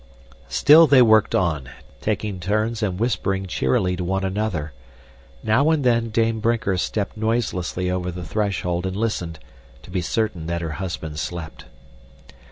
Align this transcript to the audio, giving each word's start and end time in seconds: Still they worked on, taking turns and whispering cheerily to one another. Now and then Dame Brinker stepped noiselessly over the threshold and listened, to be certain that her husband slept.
Still 0.49 0.87
they 0.87 1.03
worked 1.03 1.35
on, 1.35 1.69
taking 2.01 2.39
turns 2.39 2.81
and 2.81 2.99
whispering 2.99 3.45
cheerily 3.45 3.95
to 3.97 4.03
one 4.03 4.23
another. 4.23 4.73
Now 5.43 5.69
and 5.69 5.83
then 5.83 6.09
Dame 6.09 6.39
Brinker 6.39 6.75
stepped 6.79 7.15
noiselessly 7.15 7.91
over 7.91 8.09
the 8.09 8.25
threshold 8.25 8.87
and 8.87 8.97
listened, 8.97 9.37
to 9.83 9.91
be 9.91 10.01
certain 10.01 10.47
that 10.47 10.61
her 10.63 10.71
husband 10.81 11.19
slept. 11.19 11.65